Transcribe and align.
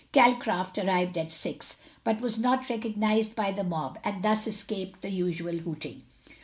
Calcraft 0.13 0.79
arrived 0.79 1.15
at 1.15 1.31
six, 1.31 1.75
but 2.03 2.21
was 2.21 2.39
not 2.39 2.69
recognised 2.71 3.35
by 3.35 3.51
the 3.51 3.63
mob, 3.63 3.99
and 4.03 4.23
thus 4.23 4.47
escaped 4.47 5.03
the 5.03 5.11
usual 5.11 5.57
hooting. 5.59 6.01